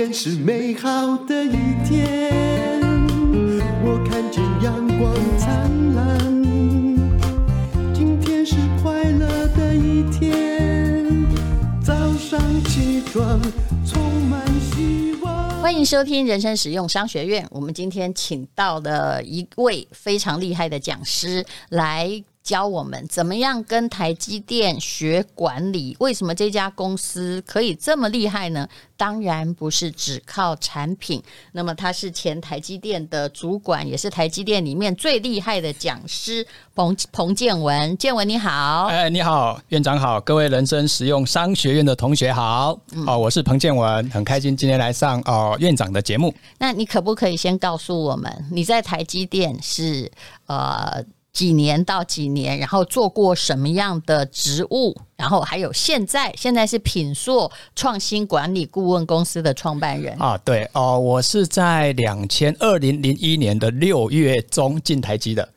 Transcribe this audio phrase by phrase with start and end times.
[0.00, 1.50] 天是美好的一
[1.86, 2.80] 天，
[3.84, 6.18] 我看见阳光灿烂。
[7.92, 11.04] 今天是快乐的一天，
[11.84, 13.38] 早上起床
[13.84, 15.60] 充满希望。
[15.60, 17.46] 欢迎收听人生使用商学院。
[17.50, 22.24] 我们今天请到了一位非常厉害的讲师来。
[22.42, 25.96] 教我们怎么样跟台积电学管理？
[26.00, 28.66] 为什么这家公司可以这么厉害呢？
[28.96, 31.22] 当然不是只靠产品。
[31.52, 37.96] 那么他是前台积电的主管，也是台积电里面最厉害的讲师彭彭建文。
[37.96, 42.78] 建文你好，哎，你好，院长好，各位人生实用商学院的同学好。
[42.92, 46.34] 嗯、哦，我是彭建文，很开心今天来上哦院长的节目。
[46.58, 50.10] 那你可不可以先告诉我们，你在台积电是
[50.46, 51.04] 呃？
[51.32, 54.96] 几年到几年，然后做过什么样的职务？
[55.16, 60.36] 然后还有现在，现在是品硕创新管理顾问公司的创办人啊。
[60.44, 65.48] 对哦，我是在两千二零零一年的六月中进台积的。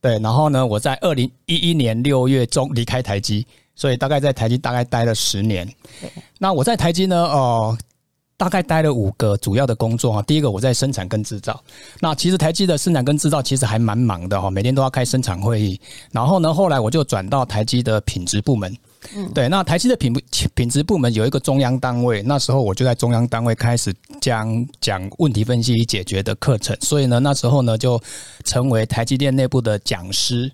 [0.00, 3.46] 对，然后呢，我在二零一一年六月中离开台积，
[3.76, 5.66] 所以大概在台积大概待了十年。
[6.00, 7.78] 对那我在台积呢，哦。
[8.40, 11.62] 大概待了五个主要的工作哈，第一个我在生产跟制造，
[12.00, 15.78] 那其实台积的生产跟制造其实还蛮忙的哈，每天都要开生产会议。
[16.10, 18.74] 然后呢，后来我就转到台积的品质部门，
[19.14, 20.10] 嗯，对，那台积的品
[20.54, 28.00] 品质部门有一个中央单位，那时候我就在中央单位开始讲讲问题分析与解决的课程，所以呢，那时候呢就
[28.44, 30.50] 成为台积电内部的讲师。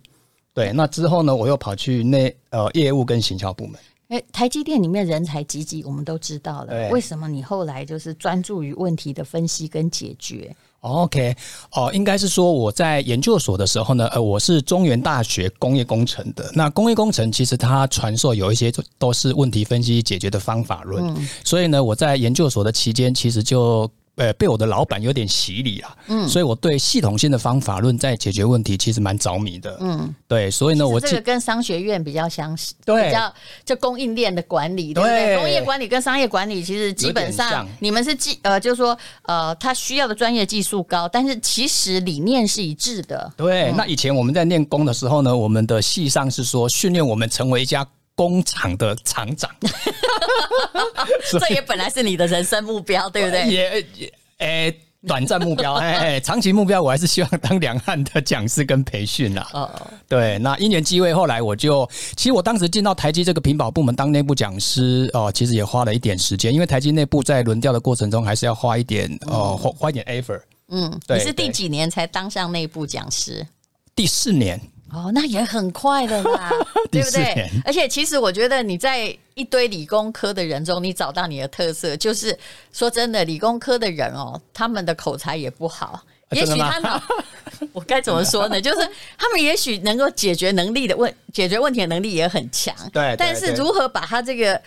[0.52, 3.78] 对，那之后呢，我又跑去内呃业务跟行销部门。
[4.08, 6.68] 哎，台积电里面人才济济，我们都知道了。
[6.68, 11.34] 对为什么你后来就是专注于问题的分析跟解决？OK，
[11.72, 16.50] 哦，应该是说我在研究所的时候呢，呃，我是中原大学工业工程的。
[16.54, 23.90] 那工业工程其实它传授有一些都是问题分析解决的方法论，嗯、所以呢，我在研究所的期间其实就。
[24.16, 33.32] 呃，被我的老板有点洗礼啊，嗯，所以我对系统性的方法论在解决问题其实蛮着迷的，嗯，对，所以呢，我这个跟商学院比较相似，对，比较
[33.64, 35.26] 就供应链的管理，对不对？
[35.26, 43.30] 对工业管理跟商业管理其实基本上你们是技呃，就是说呃，他需要的专业技术高，但是其实理念是一致的。
[43.36, 47.86] 对，嗯、那以前我们在念工的时候呢，我们的系上是说训练我们成为一家。
[48.16, 49.48] 工厂的厂长，
[51.38, 53.46] 这也本来是你的人生目标，对不对？
[53.46, 59.46] 也也，诶、欸，短暂目标， 哎哎，长期目标，我还是希望当两岸的讲师跟培训啦。
[59.52, 70.40] 哦哦，对，那因缘机会，后来我就，其实我当时进到台积这个屏保部门当内部讲师，哦，其实也花了一点时间，因为台积内部在轮调的过程中，还是要花一点，哦，花花一点 effort。
[70.68, 73.46] 嗯，对，你是第几年才当上内部讲师？
[73.94, 74.58] 第四年。
[74.92, 76.50] 哦，那也很快的啦，
[76.90, 77.50] 对不对？
[77.64, 82.36] 而且其实我觉得你在一堆理工科的人中，你找到你的特色，就是
[82.72, 87.00] 说真的，理工科的人哦，他们的口才也不好，也许他们，
[87.72, 88.58] 我该怎么说呢？
[88.62, 88.88] 就是
[89.18, 94.60] 他们也许能够解决能力的问，解决问题的能力也很强，对，但是如何把他这个。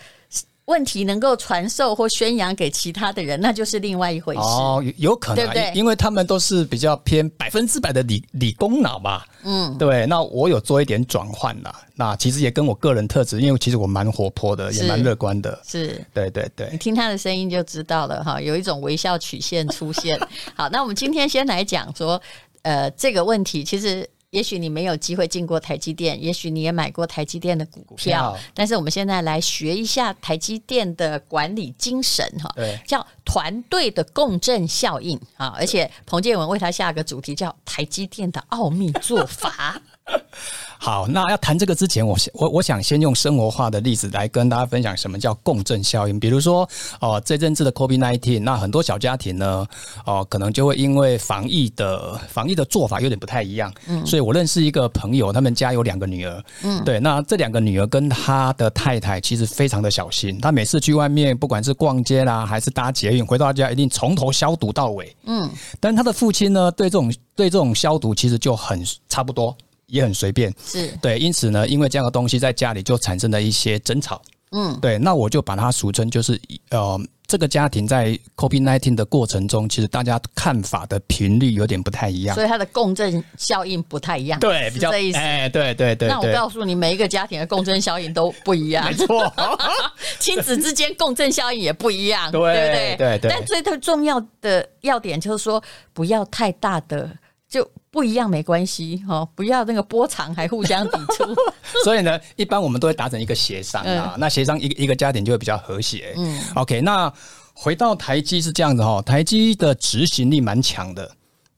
[0.66, 4.40] 问题能够传授或宣扬给其他的人，那就是另外一回事。
[4.40, 5.72] 哦，有可能，对不对？
[5.74, 9.22] 因为他们都是比较偏百分之百的理理工脑嘛。
[9.42, 10.06] 嗯，对。
[10.06, 11.74] 那我有做一点转换啦。
[11.96, 15.60] 那其实也跟我个人特质，因为其实我蛮活泼的，也蛮乐观的。
[15.66, 16.68] 是，对对对。
[16.70, 20.18] 你听他的声音就知道了哈，有一种微笑曲线出现。
[20.54, 22.20] 好，那我们今天先来讲说，
[22.62, 24.08] 呃，这个问题其实。
[24.30, 32.54] 也许你没有机会进过台积电，也许你也买过台积电的股票，但是我们现在来学一下台积电的管理精神哈，
[32.86, 39.80] 叫团队的共振效应啊，而且彭建文为他下个主题叫台积电的奥秘做法。
[40.82, 46.18] 好，那要谈这个之前，我我我想先用生活化的例子来跟大家分享什么叫共振效应。
[46.18, 46.62] 比如说，
[47.00, 49.66] 哦、呃，这阵子的 COVID-19，那很多小家庭呢，
[50.06, 65.46] 哦、呃，可能就会因为防疫的防疫的做法有点不太一样，嗯，所以我认识一个朋友，他们家有两个女儿，嗯，对，那这两个女儿跟他的太太其实非常的小心，她每次去外面，不管是逛街啦，还是搭捷运，回到家一定从头消毒到尾，嗯，
[65.78, 69.54] 但他的父亲呢，对这种对这种消毒其实就很差不多。
[69.90, 74.22] 也很随便，是对，因此呢，因为这样的东西在家里就产生了一些争吵，
[74.52, 76.40] 嗯，对，那我就把它俗称就是，
[76.70, 86.08] 呃，这个家庭在 COVID-19 的过程中，其实大家看法的频率有点不太一样，所以它的共振效应不太一样，对，比较这意思，哎，对对对。
[86.08, 89.32] 那我告诉你，每一个家庭的共振效应都不一样，没错，
[90.18, 92.96] 亲子之间共振效应也不一样，对不对？
[92.96, 93.30] 对对。
[93.30, 95.62] 但最重要的要点就是说，
[95.92, 97.10] 不要太大的
[97.48, 97.68] 就。
[97.90, 101.24] 不一样没关系哈，不要那个波长还互相抵触。
[101.84, 104.12] 所以呢，一般我们都会达成一个协商啊。
[104.14, 106.14] 嗯、那协商一个一个家庭就会比较和谐。
[106.16, 106.80] 嗯，OK。
[106.80, 107.12] 那
[107.52, 111.10] 回到台积是这样子哈，台积的执行力蛮强的。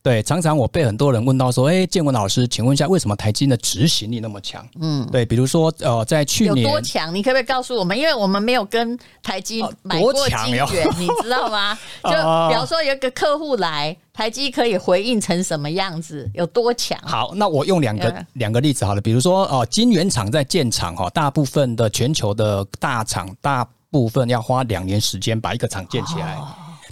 [0.02, 7.14] 对，常常我被很多人问到说：“哎，建文老师，请问一下，为什么台积的执行力那么强？”嗯，对，比如说呃，在去年有多强？
[7.14, 7.96] 你可不可以告诉我们？
[7.96, 10.67] 因为我们没有跟台积买过晶圆，
[10.99, 11.78] 你知道吗？
[12.02, 16.31] 就比方说有一个客户来，台积可以回应成什么样子？
[16.35, 16.99] 有多强？
[17.03, 26.38] 好，那我用两个两个例子好了，比如说哦，晶圆厂在建厂哈，大部分的全球的大厂，大部分要花两年时间把一个厂建起来，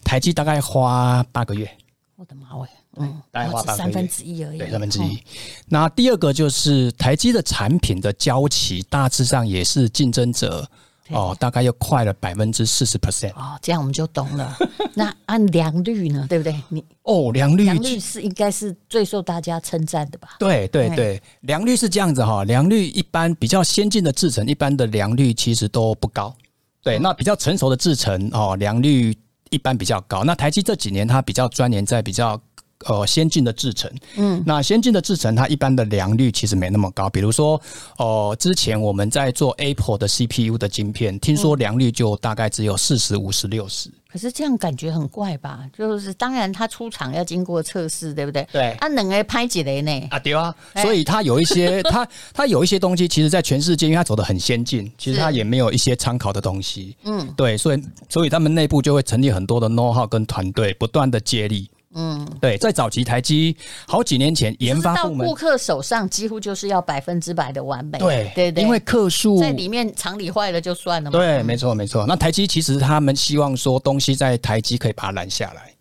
[0.03, 1.71] 台积大概花八个月。
[2.17, 2.69] 我的妈喂！
[2.97, 4.59] 嗯，大概花三分之一而已。
[4.59, 5.19] 对，三分之一。
[5.69, 10.69] 那第二个就是台积的产品的交期，大致上也是竞争者
[11.13, 13.33] 哦，大概又快了百分之四十 percent。
[13.35, 14.57] 哦，这样我们就懂了。
[14.95, 16.27] 那按良率呢？
[16.29, 16.55] 对不对？
[16.69, 20.37] 你哦，良率良率是应该是最受大家称赞的吧？
[20.39, 22.45] 对对对，良率是这样子哈。
[22.45, 26.35] 良率一般比较先进的制程，一般的良率其实都不高。
[26.83, 29.17] 对，那比较成熟的制程哦，良率
[29.51, 30.25] 一般比较高。
[30.25, 32.41] 那台积这几年它比较钻研在比较。
[32.87, 37.11] 呃，先进的制程，嗯，那先进的制程，它一般的良率其实没那么高。
[37.11, 37.61] 比如说，
[37.99, 43.91] 哦、呃，之前我们在做 Apple 的 CPU 的晶片，听说良率就大概只有四十五十六十。
[44.11, 45.61] 可是这样感觉很怪吧？
[45.77, 48.45] 就是当然，它出厂要经过测试，对不对？
[48.51, 48.73] 对。
[48.81, 50.09] 啊，能个拍几雷呢？
[50.11, 50.53] 啊，对啊。
[50.77, 56.97] 所以它有一些， 它它有一些东西，其实在全世界，因为它走的很先进，其实它也没有一些参考的东西。
[57.05, 57.57] 嗯，对。
[57.57, 61.71] 所以，所以他们内部就会成立很多的 know-how 跟团队，不断的接力。
[61.95, 63.57] 嗯，对，在早期台积
[63.87, 67.99] 好几年前，研发部门到顾客手上几乎就是要百分之百的完美。
[67.99, 71.19] 对对对，因为客数在里面厂里坏了就算了嘛。
[71.19, 72.07] 对，没错没错。
[72.07, 75.75] 那台积其实他们希望说东西在台积可以把它拦下来。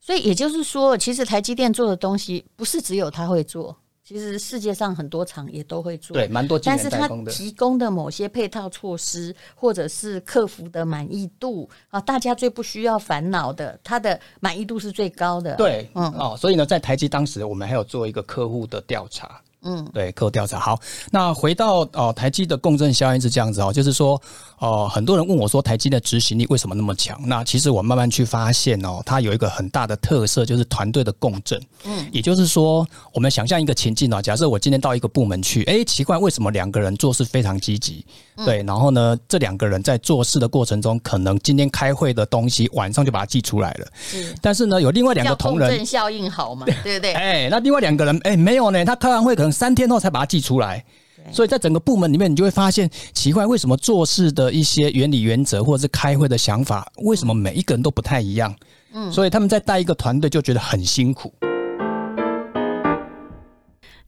[0.00, 3.76] 所以也就是说，其实台积电做的东西不是只有他会做。
[4.10, 6.58] 其实世界上很多厂也都会做，对，蛮多。
[6.58, 15.54] 但是它提供的某些配套措施，或者是客服的满意度啊，大家最不需要烦恼的，它的满意度是最高的。
[15.54, 19.40] 对，嗯哦，所以呢，在台积当时，我们还有做一个客户的调查。
[19.62, 20.78] 嗯，对，客户调查好。
[21.10, 24.20] 那回到哦，台积的共振效应是这样子哦，就是说
[24.58, 27.20] 哦，很多人问我说，台积的执行力为什么那么强？
[27.26, 31.60] 那其实我慢慢去发现哦，它有一个很大的特色，就是团队的共振。
[31.84, 38.04] 嗯，也就是说，我们想象一个情境哦，假设我今天到一个部门去，哎，奇怪，为什么两个人做事非常积极？
[38.46, 43.86] 对，然后呢，这两个人在做事的过程中，可能今天开会的东西晚上就把它记出来了。
[44.00, 46.64] 是，但是呢，有另外两个同仁，共振效应好嘛？
[46.82, 47.12] 对不对？
[47.20, 49.49] 哎，那另外两个人，哎，没有呢，他开完会可能。
[49.50, 50.84] 三天后才把它寄出来，
[51.32, 58.54] 所以在整个部门里面，你就会发现奇怪，为什么做事的一些原理原则，或者是开会的想法，为什么每一个人都不太一样？
[58.92, 61.32] 嗯，所以他们在带一个团队就觉得很辛苦。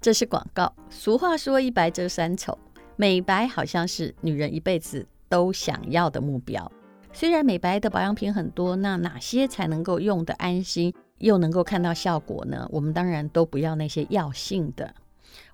[0.01, 0.73] 这是广告。
[0.91, 2.59] 俗话说一白遮三丑，
[2.97, 6.71] 美白好像是女人一辈子都想要的目标。
[7.13, 12.67] 虽然美白的保养品很多，那哪些才能够用得安心，又能够看到效果呢？
[12.73, 14.93] 我们当然都不要那些药性的。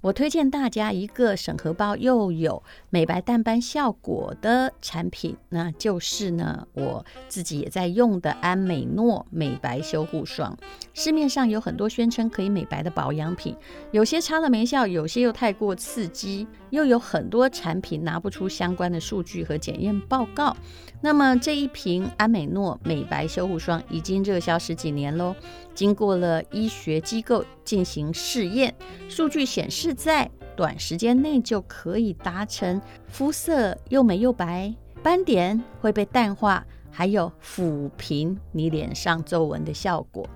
[0.00, 10.56] 我推荐大家一个审核包又有美白淡斑效果的产品，那就是呢，我自己也在用的安美诺美白修护霜。
[10.94, 13.56] 市面上有很多宣称可以美白的保养品，
[13.90, 20.56] 有些擦了没效，有些又太过刺激，又有很多产品拿不出相关的数据和检验报告。
[21.00, 25.34] 那么这一瓶安美诺美白修护霜已经热销十几年喽，
[25.74, 28.74] 经过了医学机构进行试验，
[29.08, 40.28] 数据显示在短时间内就可以达成肤色又美又白，斑点会被淡化，还有抚平你脸上皱纹的效果。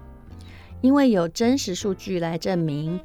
[0.80, 3.00] 因为有真实数据来证明。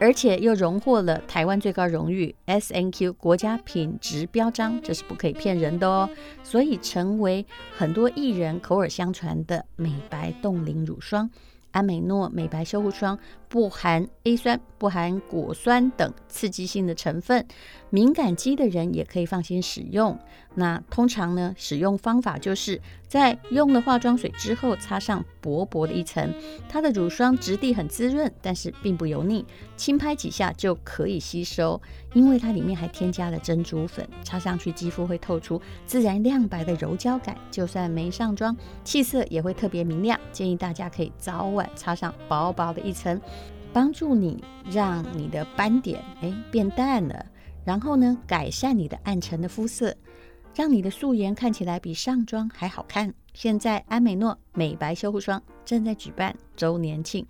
[0.00, 6.08] 而且又荣获了台湾最高荣誉 SNQ 国家品质标章，这是不可以骗人的哦。
[6.42, 7.44] 所以成为
[7.76, 11.28] 很多艺人口耳相传的美白冻龄乳霜。
[11.70, 17.46] 安美诺美白修护霜不含 A 酸、不含果酸等刺激性的成分，
[17.90, 20.18] 敏感肌的人也可以放心使用。
[20.54, 26.34] 那通常呢，使用方法就是在用了化妆水之后，擦上薄薄的一层。
[26.68, 31.80] 它的乳霜质地很滋润，但是并不油腻，轻拍几下就可以吸收。
[32.12, 40.18] 因为它里面还添加了珍珠粉，擦上去肌肤会透出自然亮白的柔焦感，就算没上妆，气色也会特别明亮。
[40.32, 43.20] 建议大家可以早晚擦上薄薄的一层，
[43.72, 47.26] 帮助你让你的斑点诶变淡了，
[47.64, 49.94] 然后呢，改善你的暗沉的肤色。
[50.58, 53.14] 让你的素颜看起来比上妆还好看。
[53.32, 57.24] 现在安美诺美白修护霜正在举办周年庆，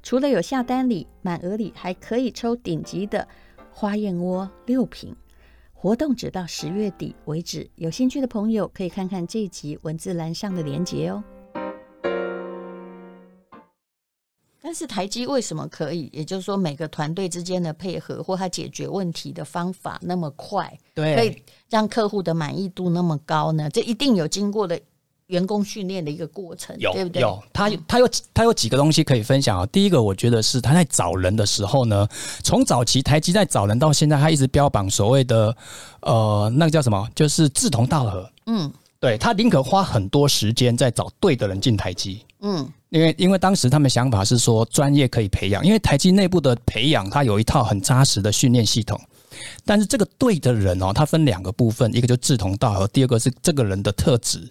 [0.00, 3.26] 除了有下单礼，满额礼还可以抽顶级的
[3.72, 5.16] 花燕窝六瓶。
[5.72, 11.24] 活动只到十月底为止，有兴趣的朋友可以看看这集文字栏上的链接哦。
[14.68, 16.10] 但是台积为什么可以？
[16.12, 23.70] 也就是说，每个团队之间的配合或他解决问题的方法那么快，对，可以让客户的满意度那么高呢？
[23.70, 24.78] 这一定有经过的
[25.28, 27.22] 员工训练的一个过程，有对不对？
[27.22, 29.64] 有，他他有他有几个东西可以分享啊。
[29.72, 32.06] 第一个，我觉得是他在找人的时候呢，
[32.44, 35.56] 从早期台积在找人到现在，他一直标榜所谓的
[36.02, 38.30] 呃，那个叫什么，就是志同道合。
[38.44, 38.70] 嗯，
[39.00, 42.26] 对，他宁可花很多时间在找对的人进台积。
[42.40, 42.70] 嗯。
[42.90, 48.98] 因为因为当时他们想法是说专业可以培养，因为台积内部的培养，它有一套很扎实的训练系统。
[49.64, 54.50] 但是这个对的人哦，它分两个部分，一个就志同道合，第二个是这个人的特质。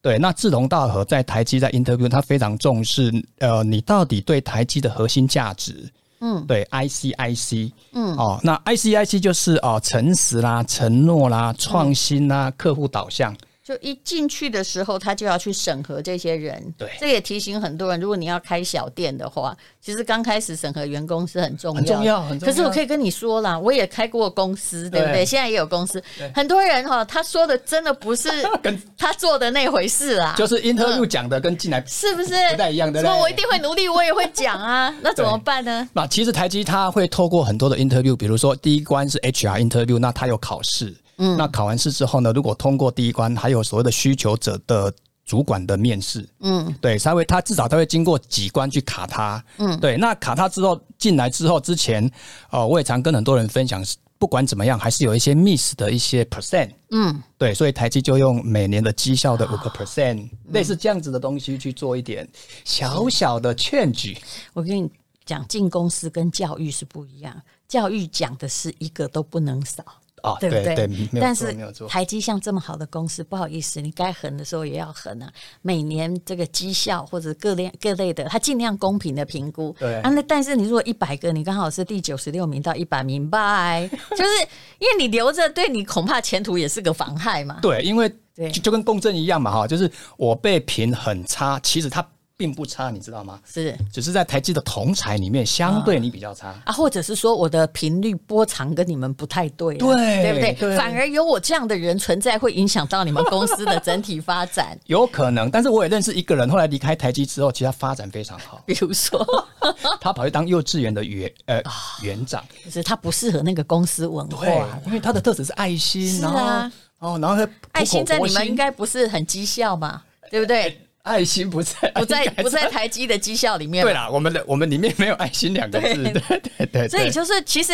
[0.00, 13.36] 对，那志同道合在台积在 interview，他非常重视呃，你到底对台积的核心价值，嗯，对，ICIC，嗯，哦，那 ICIC 就是哦，诚实啦、承诺啦、创新啦、客户导向。
[13.68, 16.74] 就一进去的时候，他就要去审核这些人。
[16.78, 22.50] 对，这也提醒很多人，如果你要开小店的话，其实刚开始审核员工是很重要，很重要，很重要。
[22.50, 25.16] 可是我可以跟你说啦，我也开过公司，对不对？
[25.16, 26.02] 对现在也有公司，
[26.34, 28.30] 很多人哈，他说的真的不是
[28.62, 30.34] 跟他做的那回事啦。
[30.38, 33.02] 就是 interview 讲的跟进来是不是不太一样的？
[33.02, 35.86] 说我一定会努力，我也会讲啊， 那怎么办呢？
[35.92, 40.94] 那其实台积他会透过很多的 interview，比如说第一关是 HR interview，那他有考试。
[41.18, 44.92] 嗯，那考完试之后呢，如果通过第一关，还有所谓的需求者的
[45.24, 52.02] 主管的面试，嗯，对，稍微他至少他会经过几关去卡他，嗯，对，那卡他之后进来之后，之前
[52.50, 53.84] 哦、呃，我也常跟很多人分享，
[54.18, 62.26] 不管怎么样，还是有一些 miss 的一些 percent，嗯，对，所以台积就用每年的绩效的五个 percent，类似这样子的东西去做一点
[62.64, 64.16] 小小的劝举。
[64.54, 64.90] 我跟你
[65.26, 69.84] 讲，进公司跟教育是不一样，教育讲的是一个都不能少。
[70.22, 70.74] 哦，对不对？
[70.74, 71.54] 对对，但是
[71.88, 75.30] 台积像这么好的公司，不好意思，你该狠的时候也要狠啊。
[75.62, 79.74] 每年这个绩效或者各类各类的，他尽量公平的评估。
[79.78, 84.30] 对啊，那但是你如果一百个，你刚好是第九十六名到一百名，拜， 就是
[84.78, 87.58] 因为你留着，对你恐怕前途也是个妨害嘛。
[87.62, 92.06] 对，因为就就跟共振一样嘛，哈，就是我被评很差，其实他。
[92.38, 93.40] 并不差，你知道吗？
[93.44, 100.52] 是，只是在台积的同才里面，相对你比较差啊，或者是说我的频率波长跟你们不太对，对，对不对？
[100.54, 104.78] 对，反而有我这样的人存在，会影响到你们公司的整体发展。
[104.86, 108.62] 有可能，但是我也认识一个人，后来离开台积之后，其实他发展非常好。
[108.64, 109.26] 比如说，
[110.00, 111.60] 他跑去当幼稚园的园呃
[112.02, 114.46] 园长，就是他不适合那个公司文化，
[114.86, 120.80] 因为他的特质是爱心，是啊，哦，然后爱心在你们应该不是很绩效嘛，对不对？
[121.02, 123.84] 爱心不在， 不在， 不在台积的绩效里面。
[123.84, 125.94] 对啦，我们的我们里面没有爱心两个字。
[125.94, 126.88] 对对对，对。
[126.88, 127.72] 所以就是，其实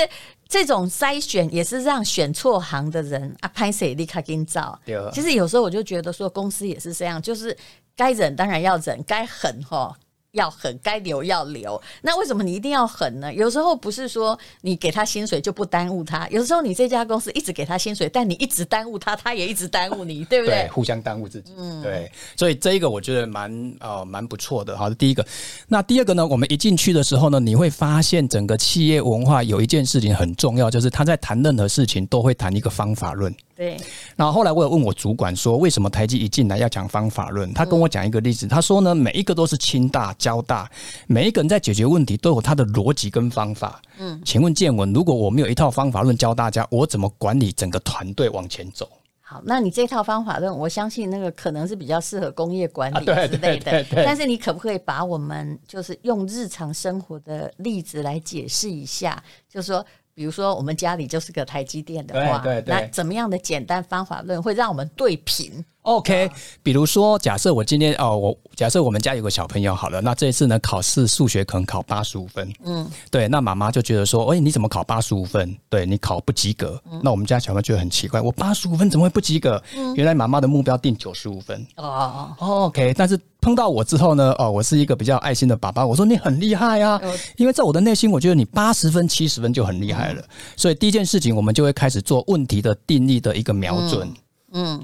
[0.48, 4.78] 这种筛选也是让选错行的人啊，拍谁立刻给你找。
[5.12, 7.56] 其实有时候我就觉得说，公司也是这样，就是
[7.96, 9.96] 该忍当然要忍，该狠哈。
[10.34, 11.80] 要狠，该留要留。
[12.02, 13.32] 那为什么你一定要狠呢？
[13.32, 20.66] 有时候不是说你给他薪水就不耽误他，有时候你这家公司一直给他薪水，但你一直耽误他，他也一直耽误你， 对不对？
[20.66, 21.52] 对，互相耽误自己。
[21.56, 22.10] 嗯，对。
[22.36, 24.76] 所以这一个我觉得蛮呃蛮不错的。
[24.76, 25.24] 好，第一个。
[25.68, 26.26] 那第二个呢？
[26.26, 33.34] 我们一进去的时候呢，你会发现整个企业文化有一件事情很重要，就是他在谈任何事情都会谈一个方法论。
[33.56, 33.76] 对，
[34.16, 37.54] 然后后来我有问我主管说，为什么台积一进来要讲方法论？
[37.54, 40.68] 他跟我讲一个例子，他说呢，每一个都是清大、交大，
[41.06, 43.80] 每一个人在解决问题都有他的逻辑跟方法。
[43.98, 48.88] 嗯，请问建文，如果我没有一套方法论教大家，我怎么管理整个团队往前走？
[49.20, 53.84] 好，那你这套方法论，我相信那个可能是比较适合工业管理之类的。
[53.90, 59.22] 但是你可不可以把我们就是用日常生活的例子来解释一下？
[59.48, 59.86] 就是说。
[60.14, 66.30] 比如说，我们家里就是个台积电的话，对对对，那怎么样的简单方法论会让我们对平？OK，
[66.62, 75.54] 比如说，假设我今天哦，我假设我们家有个小朋友好了，那这一次呢，考试数学可能考八十五分，嗯，对，那妈妈就觉得说，哎，你怎么考八十五分？
[75.68, 79.60] 对，你考不及格，嗯，那我们家小朋友觉得很奇怪，我八十五分怎么会不及格？
[79.76, 86.98] 嗯，原来妈妈的目标定九十五分，哦，OK，但是碰到我之后呢，哦，我是一个比较爱心的爸爸，我说你很厉害啊，
[87.36, 90.24] 因为在我的内心，我觉得你八十分、七十分就很厉害了，
[90.56, 94.08] 所以第一件事情，我们就会开始做问题的定义的一个瞄准。
[94.08, 94.14] 嗯，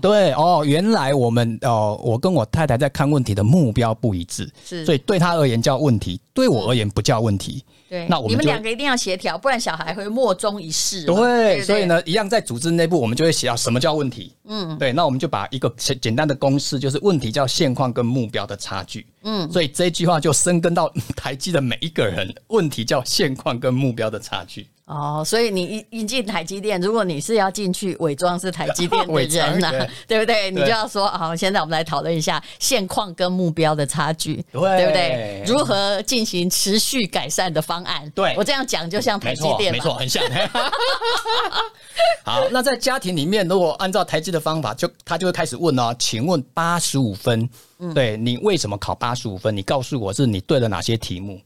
[0.00, 7.64] 对哦，原来我们哦，我跟我太太在看问题的目标不一致，是，所以对他而言叫问题，对我而言不叫问题。
[7.88, 11.04] 对，那我们你们两个一定要协调，不然小孩会莫衷一是。
[11.04, 14.32] 对，对对，所以呢，一样在组织内部，我们就会写到什么叫问题。
[14.44, 15.68] 嗯，对，那我们就把一个
[16.00, 19.04] 简单的公式，就是问题叫现况跟目标的差距。
[19.24, 24.68] 嗯，所以这一句话就深根到台积的每一个人，问题叫现况跟目标的差距。
[24.90, 30.50] 哦，所以你一一进台积电，如果你是要进去伪装是台积电的人呐、啊，对不对？
[30.50, 35.44] 你就要说好，现在我们来讨论一下现况跟目标的差距，对，对不对？
[35.46, 38.10] 如何进行持续改善的方案？
[38.16, 40.20] 对，我这样讲就像台积电，没错，很像。
[42.24, 49.56] 好，那在家庭里面，如果按照台积的方法，就他就会开始问哦，请问八十五分，嗯、对你为什么考八十五分？
[49.56, 51.40] 你告诉我是你对了哪些题目？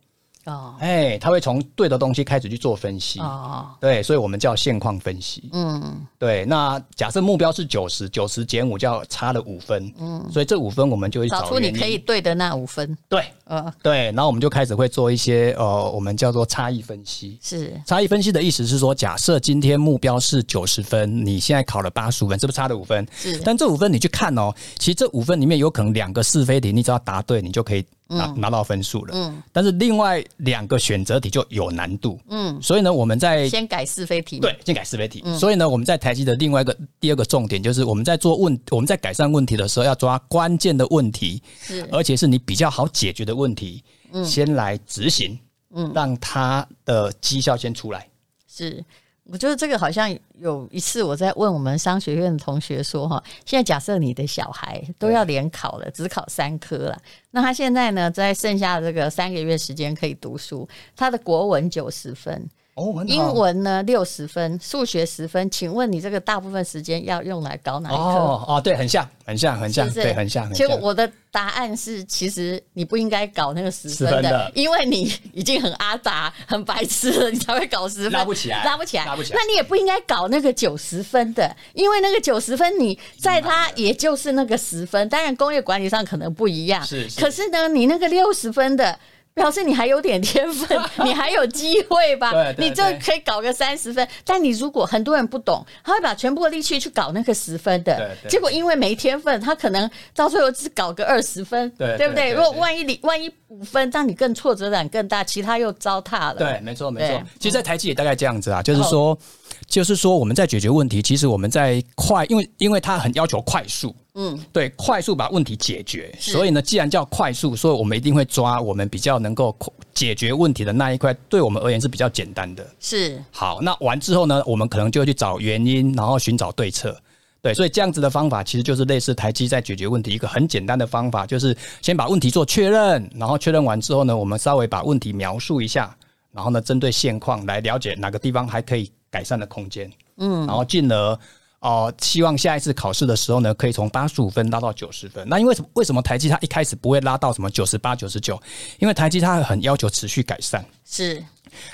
[0.45, 3.19] 哦，哎，他会从对的东西开始去做分析。
[3.21, 5.49] 哦，对，所以我们叫现况分析。
[5.53, 6.45] 嗯，对。
[6.45, 9.93] 那假设目标是九十，九十减五叫差了五分。
[9.99, 12.97] 嗯，所以这五分我们就会找，找出你可以对的那五分。
[13.09, 14.07] 对，呃，对。
[14.13, 17.39] 然后我们就开始会做一些呃，我们叫做差异分析。
[17.43, 23.07] 是，差异分析的意思是说，假设今天目标是九十分，你现在考了八十五分，是不是差了五分？
[23.17, 23.39] 是。
[23.39, 27.85] 但这五分你去看哦，其实这五分里面有可能两个是非题，你只要答对，你就可以。
[28.07, 43.83] 拿拿到分数了，嗯，但是另外两个选择题就有难度，嗯，所以呢，我们在先改是非题，对，先改是非题，嗯，所以呢，我们在台积的另外一个第二个重点就是我们在做问，我们在改善问题的时候要抓关键的问题，是，而且是你比较好解决的问题，
[44.13, 45.39] 嗯，先来执行，
[45.75, 48.07] 嗯，让它的绩效先出来，
[48.47, 48.85] 是。
[49.31, 62.49] 我觉得这个好像有一次我在问我们商学院的同学说哈，现在假设你的小孩都要联考了，只考三科了，那他现在呢，在剩下的这个三个月时间可以读书，他的国文九十分。
[62.75, 68.03] 哦，英文呢六十分，数学十分，请问你这个大部分时间要用来搞哪一科？
[68.03, 70.53] 哦哦，对，很像，很像，很像，是是对，很像。
[70.53, 79.39] 结果我的答案是，其实你不应该搞那个十分，分的，因为你已经很阿达、很白痴了，你才会搞十分，拉不起来，拉不起来，拉不起来。
[79.39, 87.21] 那你也不应该搞那个九十分的，因为那个九十分，你在它也就是那个十分，当然工业管理上可能不一样，是，是。
[87.21, 88.99] 可是呢，你那个六十分的。
[89.35, 92.31] 表示你还有点天分， 你还有机会吧？
[92.33, 94.07] 对，对，对，你这可以搞个三十分。
[94.25, 102.33] 但你如果很多人不懂，他会把全部的力气去搞那个十分的，结果因为没天分，他可能到最后只搞个二十分，对，对不对？
[102.33, 106.37] 如果万一你万一五分，让你更挫折感更大，其他又糟蹋了。
[106.37, 107.21] 对，没错没错。
[107.41, 109.19] 其实，在台积也大概这样子啊，就是说，哦、
[109.67, 113.95] 就是说我们在解决问题，其实我们在快，因为因为他很要求快速。
[114.17, 116.15] 嗯，对，快速把问题解决。
[116.21, 119.57] 所以呢，既然叫快速，所以我们一定会抓我们比较能够
[119.93, 122.65] 解决问题的那一块，对我们而言是比较简单的。
[122.79, 123.21] 是。
[123.33, 126.97] 好，那完之后呢，我们可能就会去找原因，然后寻找对策。
[127.43, 135.93] 对，所以这样子的方法其实就是类似台积在解决问题一个很简单的方法，就是先把问题做确认，然后确认完之后呢，我们稍微把问题描述一下，
[136.31, 139.91] 然后呢，针对现况来了解哪个地方还可以改善的空间。
[140.19, 141.19] 嗯，然后进而。
[141.65, 145.27] 哦，希望下一次考试的时候呢，可以从八十五分拉到九十分。
[145.27, 145.69] 那因为什么？
[145.73, 148.39] 为什么台积它一开始不会拉到什么九十八、九十九？
[148.79, 151.25] 因为台积它很要求持续改善，是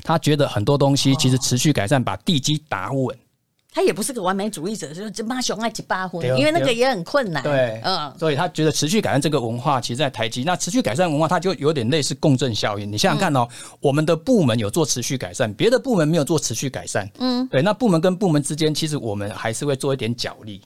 [0.04, 3.18] 他觉得很多东西其实持续改善，把地基打稳。
[3.72, 7.40] 他也不是个完美主义者，就是妈熊爱几把火，因为那个也很困难。
[7.42, 12.90] 对，嗯，所以他觉得持续改善这个文化，其实，在台积，那持续改善文化，它就有点类似共振效应。
[12.90, 20.60] 你想想看哦，嗯、我们的部门有做持续改善，别的部门没有做持续改善，嗯，对，那部门跟部门之间，其实我们还是会做一点角力，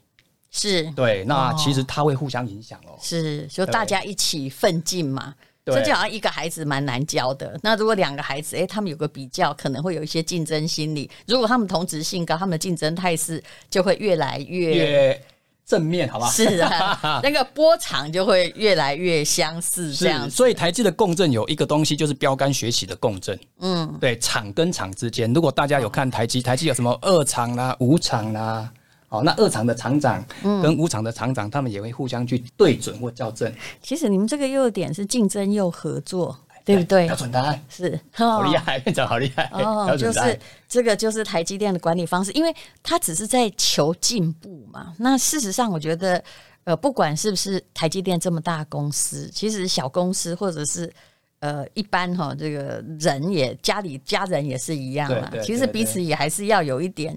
[0.51, 0.91] 是。
[0.93, 5.35] 对，那其实它会互相影响哦，是，就大家一起奋进嘛。
[5.67, 7.59] 这就好像一个孩子蛮难教的。
[7.63, 11.11] 那如果两个孩子，哎，他们有个比较，可能会有一些竞争心理。
[11.27, 15.23] 如果他们同质性高，他们的竞争态势就会越来越，越
[15.65, 16.29] 正面，好吧？
[16.29, 19.95] 是啊， 那个波长就会越来越相似。
[19.95, 23.39] 这样，所以台积的共振有一个东西，就是标杆学习的共振。
[23.61, 28.71] 嗯，对，厂跟厂之间，如果大家有看台积，台积有什么二厂啦、五厂啦。
[29.15, 33.53] 哦，那二厂的厂长跟五厂的厂长，他们也会互相去对准或校正。
[33.81, 37.07] 其实你们这个优点是竞争又合作，对不对？
[37.07, 39.95] 标准答案是 好厉害，院长好厉害哦！
[39.97, 44.93] 就是这个就是台积电的管理方式，因为他只是在求进步嘛。
[44.99, 46.23] 那事实上，我觉得
[46.65, 50.93] 呃，不管是不是台积电这么大公司，其实小公司或者是
[51.39, 55.31] 呃一般哈，这个人也家里家人也是一样嘛。
[55.43, 57.17] 其实彼此也还是要有一点。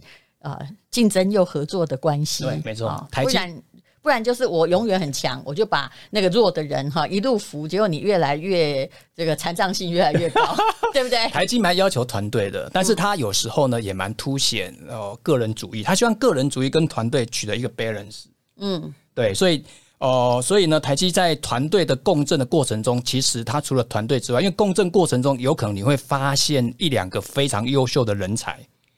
[0.52, 2.88] 啊，竞争又合作的关系，对，没错。
[2.90, 3.62] 哦、不然
[4.02, 10.56] 不然就是我永远很强，我就把那个弱的人哈一路扶，结果你越来越这个残障性越来越高，
[10.94, 11.28] 对不对？
[11.30, 18.24] 台积蛮要求团队的，但是他有时候呢也蛮凸显哦个人主义，他希望个人主义跟团队取得一个 balance。
[18.60, 19.62] 嗯，对，所以
[20.00, 28.58] 哦、呃，所以呢，台积在团队的共振的过程中，其实他除了团队之外，因为共振过程中有可能你会发现一两个非常优秀的人才。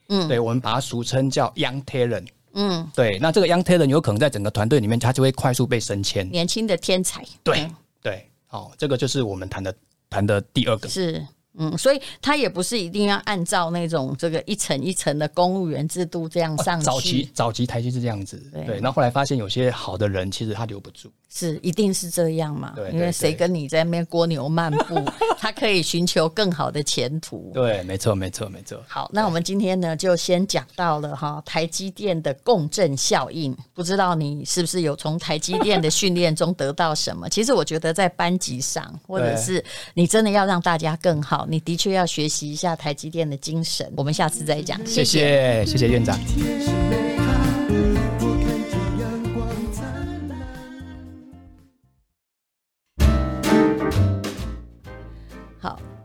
[0.09, 2.27] 嗯，对，我们把它俗称叫 young talent。
[2.53, 6.29] 嗯，对，那这个 young talent 有可能在整个团队里面，他就会快速被升迁。
[6.29, 7.23] 年轻的天才。
[7.43, 7.69] 对
[8.01, 9.73] 对，好，这个就是我们谈的
[10.09, 10.89] 谈的第二个。
[10.89, 11.25] 是
[11.61, 16.87] 嗯，所以他也不是一定要按照那种这个一层一层的公务员制度这样上去。
[16.87, 18.79] 哦、早期早期台积是这样子，对。
[18.79, 22.73] 那后后来发现有些好的人其实他留不住，是一定是这样嘛？
[22.75, 24.95] 对，因为谁跟你在那边蜗牛漫步，
[25.37, 27.51] 他可以寻求更好的前途。
[27.53, 28.83] 对，没错，没错，没错。
[28.87, 37.27] 好，那我们今天呢就先讲到了哈台积电的共振效应，不知道你是不是有从台积电的训练中得到什么？
[37.29, 39.63] 其实我觉得在班级上，或者是
[39.93, 41.45] 你真的要让大家更好。
[41.47, 43.91] 你的确要学习一下台积电的精神。
[43.95, 44.79] 我们下次再讲。
[44.85, 46.19] 谢谢，谢谢院长。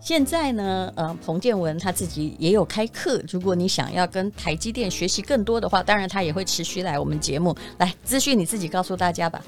[0.05, 3.19] 现在呢，呃，彭建文他自己也有开课。
[3.27, 9.41] 如果你想要跟台积电学习更多的话，当然他也会持续来我们节目来资讯，你自己告诉大家吧。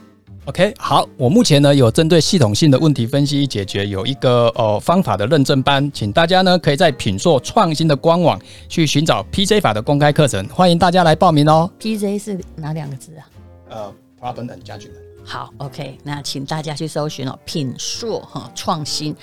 [0.46, 11.70] OK，好，我目前呢有针对系统性的问题分析与解决有一个呃方法的认证班，请大家呢可以在品硕创新的官网去寻找 PJ 法的公开课程，欢迎大家来报名哦。
[11.78, 13.28] PJ 是哪两个字啊？
[13.68, 14.92] 呃，Problem and Judgment。
[15.22, 19.14] 好，OK，那请大家去搜寻哦，品硕哈创新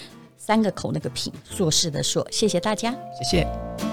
[0.45, 3.92] 三个口那个品硕士的硕，谢谢大家，谢谢。